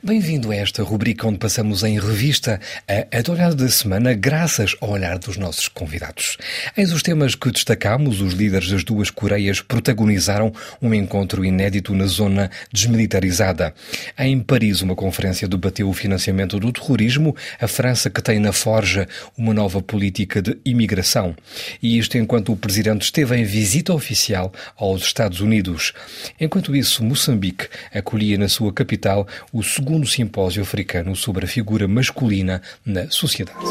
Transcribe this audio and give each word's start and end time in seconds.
Bem-vindo 0.00 0.52
a 0.52 0.54
esta 0.54 0.84
rubrica 0.84 1.26
onde 1.26 1.38
passamos 1.38 1.82
em 1.82 1.98
revista 1.98 2.60
a 2.86 3.18
atualidade 3.18 3.56
da 3.56 3.68
semana 3.68 4.14
graças 4.14 4.76
ao 4.80 4.90
olhar 4.90 5.18
dos 5.18 5.36
nossos 5.36 5.66
convidados. 5.66 6.38
Eis 6.76 6.92
os 6.92 7.02
temas 7.02 7.34
que 7.34 7.50
destacamos. 7.50 8.20
Os 8.20 8.32
líderes 8.32 8.70
das 8.70 8.84
duas 8.84 9.10
Coreias 9.10 9.60
protagonizaram 9.60 10.52
um 10.80 10.94
encontro 10.94 11.44
inédito 11.44 11.96
na 11.96 12.06
zona 12.06 12.48
desmilitarizada. 12.72 13.74
Em 14.16 14.38
Paris, 14.38 14.82
uma 14.82 14.94
conferência 14.94 15.48
debateu 15.48 15.88
o 15.88 15.92
financiamento 15.92 16.60
do 16.60 16.70
terrorismo, 16.70 17.34
a 17.60 17.66
França 17.66 18.08
que 18.08 18.22
tem 18.22 18.38
na 18.38 18.52
forja 18.52 19.08
uma 19.36 19.52
nova 19.52 19.82
política 19.82 20.40
de 20.40 20.56
imigração. 20.64 21.34
E 21.82 21.98
isto 21.98 22.16
enquanto 22.16 22.52
o 22.52 22.56
presidente 22.56 23.02
esteve 23.02 23.36
em 23.36 23.42
visita 23.42 23.92
oficial 23.92 24.52
aos 24.76 25.02
Estados 25.02 25.40
Unidos. 25.40 25.92
Enquanto 26.38 26.76
isso, 26.76 27.02
Moçambique 27.02 27.66
acolhia 27.92 28.38
na 28.38 28.48
sua 28.48 28.72
capital 28.72 29.26
o 29.52 29.60
segundo 29.60 29.87
segundo 29.88 30.06
simpósio 30.06 30.60
africano 30.60 31.16
sobre 31.16 31.46
a 31.46 31.48
figura 31.48 31.88
masculina 31.88 32.60
na 32.84 33.10
sociedade. 33.10 33.64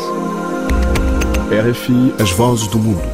RFI 1.51 2.19
As 2.19 2.31
Vozes 2.31 2.67
do 2.69 2.79
Mundo. 2.79 3.07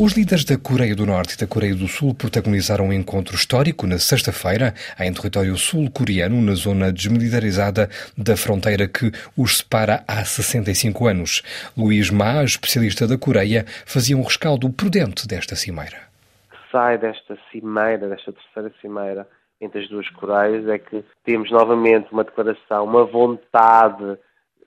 Os 0.00 0.12
líderes 0.14 0.44
da 0.44 0.58
Coreia 0.58 0.96
do 0.96 1.06
Norte 1.06 1.34
e 1.34 1.38
da 1.38 1.46
Coreia 1.46 1.76
do 1.76 1.86
Sul 1.86 2.12
protagonizaram 2.12 2.88
um 2.88 2.92
encontro 2.92 3.36
histórico 3.36 3.86
na 3.86 4.00
sexta-feira 4.00 4.74
em 4.98 5.12
território 5.12 5.56
sul-coreano, 5.56 6.42
na 6.42 6.54
zona 6.54 6.92
desmilitarizada 6.92 7.88
da 8.18 8.36
fronteira 8.36 8.88
que 8.88 9.12
os 9.36 9.58
separa 9.58 10.02
há 10.08 10.24
65 10.24 11.06
anos. 11.06 11.40
Luís 11.76 12.10
Ma, 12.10 12.42
especialista 12.42 13.06
da 13.06 13.16
Coreia, 13.16 13.64
fazia 13.86 14.16
um 14.16 14.22
rescaldo 14.22 14.68
prudente 14.70 15.28
desta 15.28 15.54
cimeira. 15.54 15.98
Sai 16.72 16.98
desta 16.98 17.38
cimeira, 17.52 18.08
desta 18.08 18.32
terceira 18.32 18.72
cimeira, 18.80 19.24
entre 19.62 19.80
as 19.80 19.88
duas 19.88 20.08
Coreias 20.10 20.66
é 20.68 20.78
que 20.78 21.04
temos 21.24 21.50
novamente 21.50 22.12
uma 22.12 22.24
declaração, 22.24 22.84
uma 22.84 23.04
vontade 23.04 24.18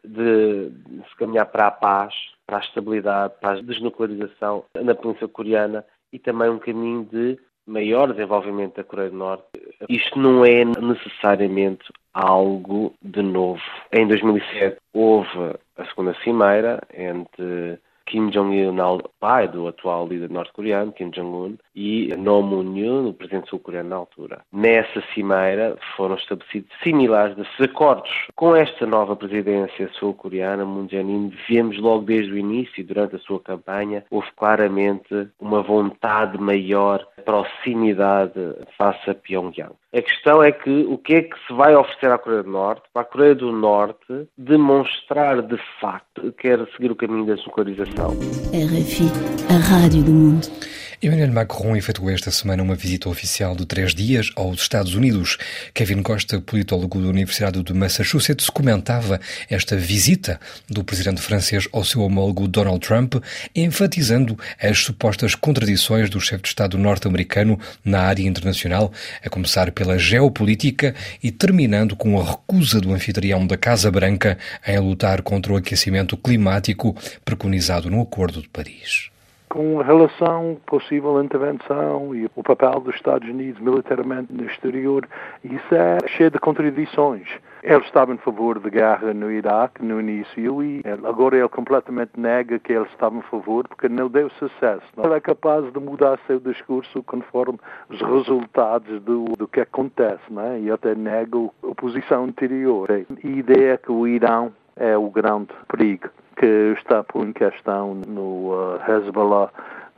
de, 0.04 0.72
se 1.10 1.16
caminhar 1.18 1.46
para 1.48 1.68
a 1.68 1.72
paz, 1.72 2.14
para 2.48 2.58
a 2.58 2.62
estabilidade, 2.62 3.34
para 3.42 3.60
a 3.60 3.62
desnuclearização 3.62 4.64
na 4.82 4.96
Península 4.96 5.30
Coreana 5.30 5.86
e 6.14 6.18
também 6.18 6.50
um 6.50 6.60
caminho 6.60 7.04
de 7.12 7.38
maior 7.68 8.14
desenvolvimento 8.14 8.76
da 8.76 8.84
Coreia 8.84 9.10
do 9.10 9.18
Norte. 9.18 9.44
Isto 9.90 10.18
não 10.20 10.46
é 10.46 10.64
necessariamente 10.64 11.92
algo 12.14 12.94
de 13.02 13.22
novo. 13.22 13.62
Em 13.92 14.08
2007 14.08 14.78
houve 14.94 15.56
a 15.76 15.86
segunda 15.86 16.16
cimeira 16.24 16.82
entre 16.94 17.80
Kim 18.06 18.30
Jong-un, 18.30 18.78
pai 19.20 19.48
do 19.48 19.68
atual 19.68 20.08
líder 20.08 20.30
norte-coreano, 20.30 20.94
Kim 20.94 21.10
Jong-un, 21.10 21.58
e 21.76 22.16
No 22.18 22.42
Moon-yoon, 22.42 23.10
o 23.10 23.14
presidente 23.14 23.50
sul-coreano 23.50 23.90
na 23.90 23.96
altura. 23.98 24.42
Nessa 24.52 25.04
cimeira 25.14 25.78
foram 25.96 26.16
estabelecidos 26.16 26.70
similares 26.82 27.36
desses 27.36 27.62
acordos. 27.62 28.10
Com 28.36 28.56
esta 28.56 28.86
nova 28.86 29.16
presidência 29.16 29.90
sul-coreana, 30.00 30.66
Moon 30.66 30.88
Jae-in, 30.90 31.34
vemos 31.50 31.78
logo 31.80 32.06
desde 32.06 32.32
o 32.32 32.38
início, 32.38 32.84
durante 32.86 33.16
a 33.16 33.20
sua 33.20 33.40
campanha, 33.40 34.06
houve 34.10 34.28
claramente 34.38 35.28
uma 35.40 35.62
vontade 35.62 36.38
maior, 36.38 37.06
proximidade 37.26 38.34
face 38.78 39.10
a 39.10 39.16
Pyongyang. 39.16 39.74
A 39.94 40.02
questão 40.02 40.44
é 40.44 40.52
que 40.52 40.70
o 40.90 40.98
que 40.98 41.16
é 41.16 41.22
que 41.22 41.36
se 41.48 41.54
vai 41.54 41.74
oferecer 41.74 42.12
à 42.12 42.18
Coreia 42.18 42.44
do 42.44 42.50
Norte? 42.50 42.84
Para 42.94 43.02
a 43.02 43.06
Coreia 43.06 43.36
do 43.36 43.52
Norte 43.52 44.28
demonstrar 44.38 45.42
de 45.42 45.58
facto 45.80 46.22
que 46.22 46.32
quer 46.34 46.60
seguir 46.76 46.92
o 46.92 46.96
caminho 46.96 47.26
da 47.26 47.36
desnuclearização. 47.36 48.12
RFI, 48.52 49.08
a 49.50 49.58
rádio 49.58 50.04
do 50.04 50.12
mundo. 50.12 50.85
Emmanuel 51.02 51.34
Macron 51.34 51.76
efetuou 51.76 52.10
esta 52.10 52.32
semana 52.32 52.64
uma 52.64 52.74
visita 52.74 53.10
oficial 53.10 53.54
de 53.54 53.66
três 53.66 53.94
dias 53.94 54.32
aos 54.36 54.62
Estados 54.62 54.96
Unidos. 54.96 55.38
Kevin 55.74 56.02
Costa, 56.02 56.40
politólogo 56.40 57.02
da 57.02 57.10
Universidade 57.10 57.62
de 57.62 57.74
Massachusetts, 57.74 58.50
comentava 58.50 59.20
esta 59.50 59.76
visita 59.76 60.40
do 60.70 60.84
presidente 60.86 61.22
francês 61.22 61.68
ao 61.74 61.84
seu 61.84 62.02
homólogo 62.02 62.48
Donald 62.48 62.80
Trump, 62.80 63.16
enfatizando 63.54 64.40
as 64.62 64.80
supostas 64.80 65.36
contradições 65.36 66.10
do 66.10 66.22
chefe 66.22 66.44
de 66.44 66.50
Estado 66.50 66.78
norte-americano 66.78 67.60
na 67.84 68.02
área 68.02 68.26
internacional, 68.26 68.92
a 69.24 69.30
começar 69.30 69.72
pela 69.72 70.00
geopolítica 70.00 70.96
e 71.22 71.30
terminando 71.30 71.96
com 71.96 72.20
a 72.20 72.24
recusa 72.24 72.80
do 72.80 72.94
anfitrião 72.94 73.46
da 73.46 73.58
Casa 73.58 73.92
Branca 73.92 74.38
em 74.66 74.80
lutar 74.80 75.22
contra 75.22 75.52
o 75.52 75.58
aquecimento 75.58 76.16
climático 76.16 76.96
preconizado 77.26 77.90
no 77.92 78.02
Acordo 78.02 78.42
de 78.42 78.48
Paris 78.48 79.15
com 79.56 79.78
relação 79.78 80.58
possível 80.66 81.24
intervenção 81.24 82.14
e 82.14 82.26
o 82.36 82.44
papel 82.44 82.78
dos 82.82 82.94
Estados 82.94 83.30
Unidos 83.30 83.62
militarmente 83.62 84.34
no 84.34 84.44
exterior, 84.44 85.08
isso 85.46 85.74
é 85.74 85.98
cheio 86.10 86.30
de 86.30 86.38
contradições. 86.40 87.26
Ele 87.64 87.82
estava 87.86 88.14
em 88.14 88.18
favor 88.18 88.60
da 88.60 88.70
guerra 88.70 89.14
no 89.14 89.32
Iraque 89.32 89.82
no 89.82 90.02
início 90.02 90.62
e 90.62 90.84
agora 91.06 91.38
ele 91.38 91.48
completamente 91.48 92.12
nega 92.18 92.60
que 92.60 92.74
ele 92.74 92.86
estava 92.88 93.16
em 93.16 93.22
favor 93.22 93.66
porque 93.70 93.88
não 93.88 94.10
deu 94.10 94.30
sucesso. 94.32 94.84
Ele 95.02 95.14
é 95.14 95.22
capaz 95.22 95.72
de 95.72 95.80
mudar 95.80 96.20
seu 96.28 96.38
discurso 96.38 97.02
conforme 97.04 97.58
os 97.90 98.02
resultados 98.02 99.02
do, 99.04 99.24
do 99.38 99.48
que 99.48 99.62
acontece 99.62 100.22
né? 100.32 100.60
e 100.60 100.70
até 100.70 100.94
nega 100.94 101.38
a 101.64 101.76
posição 101.76 102.26
anterior. 102.26 102.90
A 102.92 103.26
ideia 103.26 103.76
é 103.76 103.78
que 103.78 103.90
o 103.90 104.06
Irão 104.06 104.52
é 104.76 104.98
o 104.98 105.10
grande 105.10 105.54
perigo 105.70 106.10
que 106.36 106.76
está 106.78 107.04
por 107.04 107.26
em 107.26 107.34
questão 107.34 107.96
no 108.08 108.52
uh, 108.54 108.80
Hezbollah, 108.88 109.50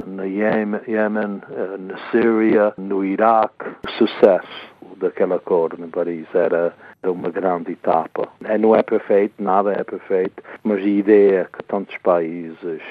no 0.05 0.25
Iêmen, 0.25 0.75
uh, 0.77 1.77
na 1.77 1.97
Síria, 2.11 2.73
no 2.77 3.03
Iraque. 3.03 3.65
O 3.85 3.91
sucesso 3.91 4.73
daquele 4.97 5.33
acordo 5.33 5.83
em 5.83 5.89
Paris 5.89 6.27
era 6.33 6.73
uma 7.03 7.29
grande 7.29 7.73
etapa. 7.73 8.27
É, 8.43 8.57
não 8.57 8.75
é 8.75 8.83
perfeito, 8.83 9.41
nada 9.41 9.71
é 9.71 9.83
perfeito, 9.83 10.43
mas 10.63 10.79
a 10.79 10.81
ideia 10.81 11.41
é 11.41 11.43
que 11.45 11.63
tantos 11.63 11.97
países 11.99 12.81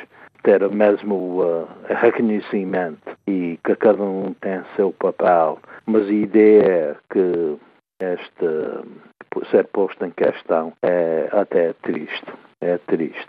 ter 0.42 0.62
o 0.62 0.72
mesmo 0.72 1.42
uh, 1.42 1.68
reconhecimento 1.88 3.16
e 3.26 3.58
que 3.64 3.74
cada 3.76 4.02
um 4.02 4.32
tem 4.40 4.62
seu 4.76 4.92
papel, 4.92 5.58
mas 5.86 6.08
a 6.08 6.12
ideia 6.12 6.62
é 6.62 6.96
que 7.10 7.56
este 8.00 9.50
ser 9.50 9.66
posto 9.68 10.04
em 10.04 10.10
questão 10.10 10.72
é 10.82 11.28
até 11.32 11.72
triste 11.82 12.32
é 12.60 12.78
triste. 12.78 13.26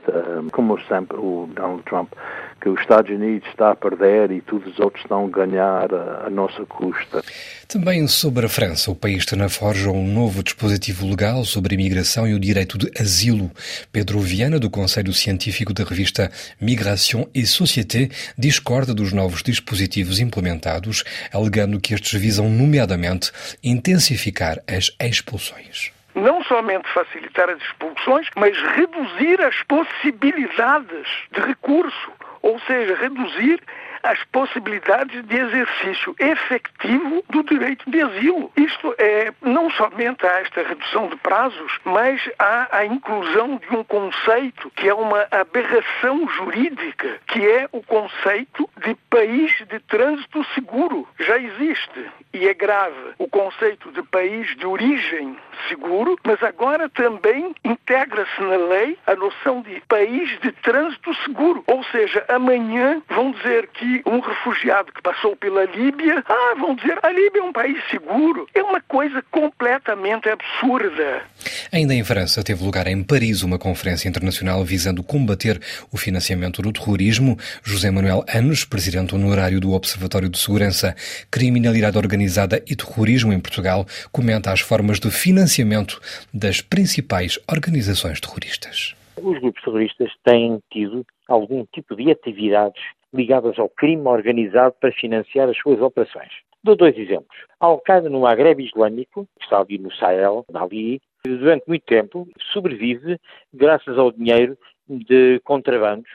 Como 0.51 0.79
sempre 0.87 1.17
o 1.17 1.49
Donald 1.53 1.83
Trump, 1.83 2.13
que 2.61 2.69
os 2.69 2.79
Estados 2.79 3.11
Unidos 3.11 3.47
está 3.49 3.71
a 3.71 3.75
perder 3.75 4.31
e 4.31 4.41
todos 4.41 4.73
os 4.73 4.79
outros 4.79 5.03
estão 5.03 5.25
a 5.25 5.29
ganhar 5.29 5.93
a, 5.93 6.29
nossa 6.29 6.65
custa. 6.65 7.21
Também 7.67 8.07
sobre 8.07 8.45
a 8.45 8.49
França, 8.49 8.89
o 8.89 8.95
país 8.95 9.19
está 9.19 9.35
na 9.35 9.49
forja 9.49 9.91
um 9.91 10.07
novo 10.07 10.41
dispositivo 10.41 11.07
legal 11.07 11.43
sobre 11.43 11.75
a 11.75 11.77
imigração 11.79 12.27
e 12.27 12.33
o 12.33 12.39
direito 12.39 12.77
de 12.77 12.89
asilo. 12.99 13.51
Pedro 13.91 14.19
Viana, 14.19 14.59
do 14.59 14.69
Conselho 14.69 15.13
Científico 15.13 15.73
da 15.73 15.83
revista 15.83 16.31
Migration 16.59 17.27
et 17.35 17.45
Société, 17.45 18.09
discorda 18.37 18.93
dos 18.93 19.11
novos 19.11 19.43
dispositivos 19.43 20.19
implementados, 20.19 21.03
alegando 21.33 21.79
que 21.79 21.93
estes 21.93 22.19
visam, 22.19 22.49
nomeadamente, 22.49 23.31
intensificar 23.61 24.61
as 24.67 24.95
expulsões 24.99 25.96
não 26.17 26.43
somente 26.43 26.87
facilitar 26.89 27.49
as 27.49 27.61
expulsões, 27.61 28.27
mas 28.35 28.57
reduzir 28.75 29.41
as 29.41 29.61
possibilidades 29.63 31.07
de 31.31 31.39
recurso, 31.41 32.11
ou 32.41 32.59
seja, 32.61 32.95
reduzir 32.95 33.61
as 34.03 34.23
possibilidades 34.25 35.25
de 35.25 35.35
exercício 35.35 36.15
efetivo 36.19 37.23
do 37.29 37.43
direito 37.43 37.89
de 37.89 38.01
asilo. 38.01 38.51
Isto 38.55 38.95
é 38.97 39.31
não 39.41 39.69
somente 39.71 40.25
há 40.25 40.39
esta 40.41 40.63
redução 40.63 41.07
de 41.07 41.15
prazos, 41.17 41.79
mas 41.83 42.21
há 42.39 42.67
a 42.71 42.85
inclusão 42.85 43.57
de 43.57 43.75
um 43.75 43.83
conceito 43.83 44.69
que 44.75 44.87
é 44.87 44.93
uma 44.93 45.27
aberração 45.31 46.27
jurídica, 46.29 47.19
que 47.27 47.47
é 47.47 47.67
o 47.71 47.81
conceito 47.83 48.69
de 48.83 48.95
país 49.09 49.51
de 49.67 49.79
trânsito 49.79 50.43
seguro. 50.53 51.07
Já 51.19 51.37
existe 51.37 52.05
e 52.33 52.47
é 52.47 52.53
grave 52.53 53.13
o 53.17 53.27
conceito 53.27 53.91
de 53.91 54.03
país 54.03 54.55
de 54.57 54.65
origem 54.65 55.37
seguro, 55.67 56.17
mas 56.23 56.41
agora 56.43 56.89
também 56.89 57.55
integra-se 57.63 58.41
na 58.41 58.57
lei 58.57 58.97
a 59.07 59.15
noção 59.15 59.61
de 59.61 59.81
país 59.87 60.29
de 60.41 60.51
trânsito 60.51 61.13
seguro. 61.23 61.63
Ou 61.67 61.83
seja, 61.85 62.23
amanhã 62.27 63.01
vão 63.09 63.31
dizer 63.31 63.67
que 63.67 63.96
um 64.05 64.19
refugiado 64.19 64.91
que 64.91 65.01
passou 65.01 65.35
pela 65.35 65.65
Líbia, 65.65 66.23
ah, 66.27 66.55
vão 66.59 66.75
dizer 66.75 66.97
a 67.01 67.09
Líbia 67.09 67.41
é 67.41 67.43
um 67.43 67.53
país 67.53 67.77
seguro. 67.89 68.47
É 68.53 68.61
uma 68.61 68.81
coisa 68.81 69.21
completamente 69.31 70.29
absurda. 70.29 71.23
Ainda 71.71 71.93
em 71.93 72.03
França, 72.03 72.43
teve 72.43 72.63
lugar 72.63 72.87
em 72.87 73.03
Paris 73.03 73.43
uma 73.43 73.57
conferência 73.57 74.07
internacional 74.07 74.63
visando 74.63 75.03
combater 75.03 75.59
o 75.91 75.97
financiamento 75.97 76.61
do 76.61 76.71
terrorismo. 76.71 77.37
José 77.63 77.91
Manuel 77.91 78.23
Anos, 78.33 78.65
presidente 78.65 79.15
honorário 79.15 79.59
do 79.59 79.73
Observatório 79.73 80.29
de 80.29 80.37
Segurança, 80.37 80.95
Criminalidade 81.29 81.97
Organizada 81.97 82.63
e 82.67 82.75
Terrorismo 82.75 83.33
em 83.33 83.39
Portugal, 83.39 83.85
comenta 84.11 84.51
as 84.51 84.59
formas 84.59 84.99
de 84.99 85.11
financiamento 85.11 85.99
das 86.33 86.61
principais 86.61 87.39
organizações 87.49 88.19
terroristas. 88.19 88.95
Os 89.17 89.39
grupos 89.39 89.63
terroristas 89.63 90.11
têm 90.23 90.59
tido 90.71 91.05
algum 91.27 91.65
tipo 91.73 91.95
de 91.95 92.11
atividades 92.11 92.81
ligadas 93.17 93.57
ao 93.59 93.67
crime 93.67 94.07
organizado 94.07 94.75
para 94.79 94.91
financiar 94.91 95.49
as 95.49 95.57
suas 95.57 95.81
operações. 95.81 96.31
Dou 96.63 96.75
dois 96.75 96.97
exemplos. 96.97 97.37
A 97.59 97.65
Al-Qaeda 97.65 98.09
no 98.09 98.21
Maghreb 98.21 98.61
Islâmico, 98.61 99.27
que 99.37 99.43
está 99.43 99.59
ali 99.59 99.77
no 99.77 99.91
Sahel, 99.93 100.45
ali, 100.53 101.01
durante 101.25 101.67
muito 101.67 101.83
tempo, 101.85 102.27
sobrevive 102.53 103.19
graças 103.53 103.97
ao 103.97 104.11
dinheiro 104.11 104.57
de 104.87 105.39
contrabandos 105.43 106.09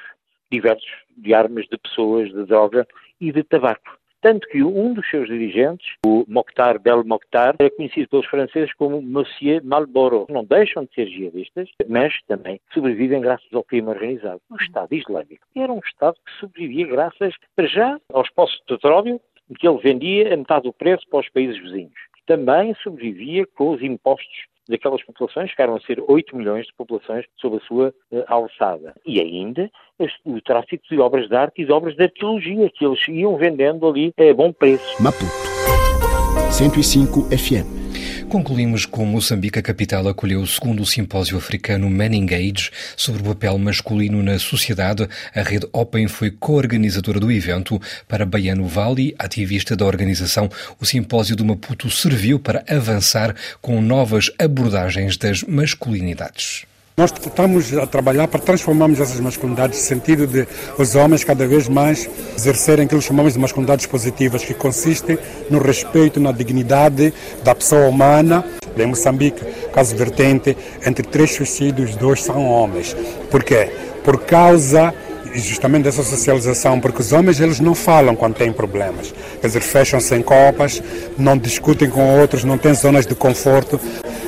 diversos, 0.51 0.91
de 1.17 1.35
armas, 1.35 1.67
de 1.67 1.79
pessoas, 1.79 2.31
de 2.31 2.45
droga 2.45 2.87
e 3.21 3.33
de 3.33 3.43
tabaco. 3.43 3.99
Tanto 4.23 4.47
que 4.47 4.63
um 4.63 4.95
dos 4.95 5.11
seus 5.11 5.27
dirigentes, 5.27 5.97
o 6.07 6.25
Mokhtar 6.29 6.79
Bel 6.79 7.05
Mokhtar, 7.05 7.57
é 7.59 7.69
conhecido 7.69 8.09
pelos 8.09 8.27
franceses 8.27 8.73
como 8.75 9.03
Monsieur 9.03 9.61
Marlboro. 9.65 10.27
Não 10.31 10.45
deixam 10.45 10.85
de 10.85 10.95
ser 10.95 11.09
jihadistas, 11.09 11.69
mas 11.89 12.15
também 12.29 12.61
sobrevivem 12.73 13.21
graças 13.21 13.53
ao 13.53 13.65
crime 13.65 13.89
organizado. 13.89 14.41
O 14.49 14.55
Estado 14.55 14.95
Islâmico 14.95 15.45
era 15.57 15.73
um 15.73 15.81
Estado 15.81 16.17
que 16.25 16.33
sobrevivia 16.39 16.87
graças, 16.87 17.35
para 17.57 17.67
já, 17.67 17.99
aos 18.13 18.31
poços 18.31 18.57
de 18.59 18.77
petróleo 18.77 19.21
que 19.59 19.67
ele 19.67 19.79
vendia 19.79 20.33
a 20.33 20.37
metade 20.37 20.63
do 20.63 20.73
preço 20.73 21.05
para 21.11 21.19
os 21.19 21.29
países 21.29 21.61
vizinhos. 21.61 21.93
Também 22.25 22.75
sobrevivia 22.77 23.45
com 23.57 23.73
os 23.73 23.83
impostos 23.83 24.47
daquelas 24.73 25.03
populações, 25.05 25.51
chegaram 25.51 25.77
a 25.77 25.81
ser 25.81 26.03
8 26.07 26.37
milhões 26.37 26.67
de 26.67 26.75
populações 26.75 27.25
sob 27.37 27.57
a 27.57 27.61
sua 27.61 27.95
uh, 28.11 28.25
alçada. 28.27 28.95
E 29.07 29.21
ainda 29.21 29.71
o 30.25 30.41
tráfico 30.41 30.83
de 30.91 30.99
obras 30.99 31.29
de 31.29 31.37
arte 31.37 31.63
e 31.63 31.65
de 31.65 31.73
obras 31.73 31.95
de 31.95 32.03
arqueologia 32.03 32.71
que 32.71 32.85
eles 32.85 33.07
iam 33.09 33.37
vendendo 33.37 33.87
ali 33.87 34.13
a 34.19 34.35
bom 34.35 34.53
preço. 34.53 35.01
Maputo 35.01 35.31
105 36.51 37.29
FM 37.37 37.82
Concluímos 38.29 38.87
com 38.87 39.05
Moçambique, 39.05 39.59
a 39.59 39.63
capital 39.63 40.09
acolheu 40.09 40.41
o 40.41 40.47
segundo 40.47 40.85
simpósio 40.87 41.37
africano 41.37 41.91
Man 41.91 42.15
Engage 42.15 42.71
sobre 42.97 43.21
o 43.21 43.25
papel 43.25 43.59
masculino 43.59 44.23
na 44.23 44.39
sociedade. 44.39 45.09
A 45.35 45.43
rede 45.43 45.67
Open 45.73 46.09
foi 46.09 46.31
co-organizadora 46.31 47.21
do 47.21 47.31
evento. 47.31 47.81
Para 48.09 48.25
Baiano 48.25 48.67
Vali, 48.67 49.15
ativista 49.19 49.77
da 49.77 49.85
organização, 49.85 50.49
o 50.81 50.87
simpósio 50.87 51.37
do 51.37 51.45
Maputo 51.45 51.91
serviu 51.91 52.39
para 52.39 52.65
avançar 52.69 53.35
com 53.61 53.81
novas 53.83 54.31
abordagens 54.39 55.17
das 55.17 55.43
masculinidades. 55.43 56.65
Nós 56.95 57.11
estamos 57.11 57.75
a 57.75 57.87
trabalhar 57.87 58.29
para 58.29 58.39
transformarmos 58.39 59.01
essas 59.01 59.19
masculinidades 59.19 59.79
no 59.79 59.85
sentido 59.87 60.27
de 60.27 60.47
os 60.77 60.95
homens 60.95 61.25
cada 61.25 61.47
vez 61.47 61.67
mais 61.67 62.07
exercerem 62.37 62.85
aquilo 62.85 63.01
que 63.01 63.07
chamamos 63.07 63.33
de 63.33 63.39
masculinidades 63.39 63.87
positivas, 63.87 64.45
que 64.45 64.53
consistem 64.53 65.19
no 65.49 65.59
respeito, 65.59 66.21
na 66.21 66.33
dignidade 66.33 67.15
da 67.43 67.55
pessoa 67.55 67.89
humana. 67.89 68.45
Em 68.77 68.87
Moçambique, 68.87 69.43
caso 69.73 69.97
vertente, 69.97 70.55
entre 70.85 71.03
três 71.03 71.33
suicídios, 71.33 71.97
dois 71.97 72.23
são 72.23 72.45
homens. 72.47 72.95
Por 73.31 73.43
quê? 73.43 73.71
Por 74.05 74.25
causa 74.25 74.93
justamente 75.35 75.85
dessa 75.85 76.03
socialização, 76.03 76.79
porque 76.79 77.01
os 77.01 77.11
homens 77.11 77.41
eles 77.41 77.59
não 77.59 77.75
falam 77.75 78.15
quando 78.15 78.35
têm 78.35 78.53
problemas. 78.53 79.15
Quer 79.41 79.47
dizer, 79.47 79.61
fecham-se 79.61 80.15
em 80.15 80.21
copas, 80.21 80.83
não 81.17 81.39
discutem 81.39 81.89
com 81.89 82.19
outros, 82.21 82.45
não 82.45 82.59
têm 82.59 82.75
zonas 82.75 83.07
de 83.07 83.15
conforto 83.15 83.81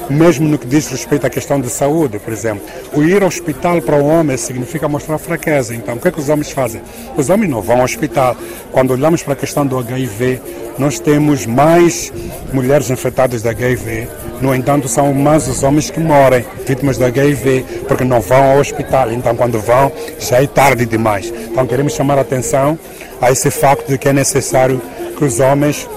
mesmo 0.08 0.48
no 0.48 0.58
que 0.58 0.66
diz 0.66 0.88
respeito 0.88 1.26
à 1.26 1.30
questão 1.30 1.60
de 1.60 1.68
saúde, 1.68 2.18
por 2.18 2.32
exemplo. 2.32 2.62
O 2.92 3.02
ir 3.02 3.22
ao 3.22 3.28
hospital 3.28 3.80
para 3.82 3.96
o 3.96 4.06
homem 4.06 4.36
significa 4.36 4.88
mostrar 4.88 5.18
fraqueza. 5.18 5.74
Então, 5.74 5.94
o 5.94 6.00
que 6.00 6.08
é 6.08 6.10
que 6.10 6.20
os 6.20 6.28
homens 6.28 6.50
fazem? 6.50 6.82
Os 7.16 7.30
homens 7.30 7.50
não 7.50 7.60
vão 7.60 7.78
ao 7.78 7.84
hospital. 7.84 8.36
Quando 8.72 8.92
olhamos 8.92 9.22
para 9.22 9.32
a 9.32 9.36
questão 9.36 9.66
do 9.66 9.78
HIV, 9.78 10.40
nós 10.78 10.98
temos 10.98 11.46
mais 11.46 12.12
mulheres 12.52 12.90
infectadas 12.90 13.42
de 13.42 13.48
HIV. 13.48 14.08
No 14.40 14.54
entanto, 14.54 14.88
são 14.88 15.12
mais 15.14 15.46
os 15.48 15.62
homens 15.62 15.90
que 15.90 16.00
morrem 16.00 16.44
vítimas 16.66 16.98
do 16.98 17.04
HIV, 17.04 17.64
porque 17.86 18.04
não 18.04 18.20
vão 18.20 18.52
ao 18.52 18.58
hospital. 18.58 19.12
Então, 19.12 19.36
quando 19.36 19.60
vão, 19.60 19.90
já 20.18 20.42
é 20.42 20.46
tarde 20.46 20.84
demais. 20.86 21.32
Então, 21.50 21.66
queremos 21.66 21.94
chamar 21.94 22.18
a 22.18 22.22
atenção 22.22 22.78
a 23.20 23.30
esse 23.30 23.50
facto 23.50 23.88
de 23.88 23.96
que 23.96 24.08
é 24.08 24.12
necessário 24.12 24.80
que 25.16 25.24
os 25.24 25.38
homens 25.38 25.88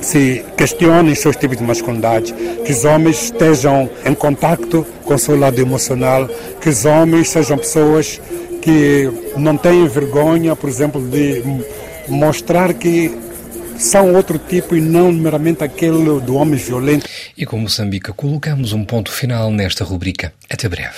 se 0.00 0.44
questionem 0.56 1.14
seus 1.14 1.36
tipos 1.36 1.56
de 1.56 1.62
masculinidade, 1.62 2.34
que 2.64 2.72
os 2.72 2.84
homens 2.84 3.24
estejam 3.24 3.88
em 4.04 4.14
contato 4.14 4.86
com 5.04 5.14
o 5.14 5.18
seu 5.18 5.38
lado 5.38 5.60
emocional, 5.60 6.28
que 6.60 6.68
os 6.68 6.84
homens 6.84 7.28
sejam 7.28 7.58
pessoas 7.58 8.20
que 8.62 9.10
não 9.36 9.56
tenham 9.56 9.88
vergonha, 9.88 10.56
por 10.56 10.68
exemplo, 10.68 11.00
de 11.08 11.42
mostrar 12.08 12.74
que 12.74 13.16
são 13.78 14.14
outro 14.14 14.38
tipo 14.38 14.74
e 14.74 14.80
não 14.80 15.12
meramente 15.12 15.62
aquele 15.62 16.20
do 16.20 16.34
homem 16.34 16.58
violento. 16.58 17.08
E 17.36 17.44
com 17.44 17.58
Moçambique 17.58 18.12
colocamos 18.12 18.72
um 18.72 18.84
ponto 18.84 19.12
final 19.12 19.50
nesta 19.50 19.84
rubrica. 19.84 20.32
Até 20.48 20.68
breve. 20.68 20.96